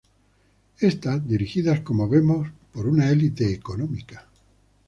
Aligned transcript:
Estas, 0.79 1.27
dirigidas 1.27 1.81
como 1.81 2.09
vemos 2.09 2.49
por 2.73 2.87
una 2.87 3.11
élite 3.11 3.53
económica 3.53 4.27